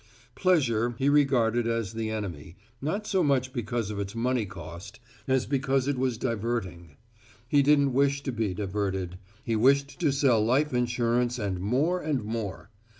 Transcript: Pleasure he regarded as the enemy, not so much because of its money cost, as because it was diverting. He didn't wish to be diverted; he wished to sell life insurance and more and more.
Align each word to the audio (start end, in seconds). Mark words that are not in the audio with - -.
Pleasure 0.33 0.95
he 0.97 1.09
regarded 1.09 1.67
as 1.67 1.93
the 1.93 2.09
enemy, 2.09 2.55
not 2.81 3.05
so 3.05 3.21
much 3.21 3.53
because 3.53 3.91
of 3.91 3.99
its 3.99 4.15
money 4.15 4.47
cost, 4.47 4.99
as 5.27 5.45
because 5.45 5.87
it 5.87 5.95
was 5.95 6.17
diverting. 6.17 6.97
He 7.47 7.61
didn't 7.61 7.93
wish 7.93 8.23
to 8.23 8.31
be 8.31 8.55
diverted; 8.55 9.19
he 9.43 9.55
wished 9.55 9.99
to 9.99 10.11
sell 10.11 10.43
life 10.43 10.73
insurance 10.73 11.37
and 11.37 11.59
more 11.59 12.01
and 12.01 12.23
more. 12.23 12.71